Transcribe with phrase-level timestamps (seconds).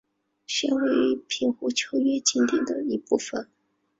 [0.47, 3.47] 现为平湖秋月景点的一部分。